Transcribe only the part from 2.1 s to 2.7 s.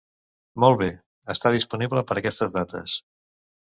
aquestes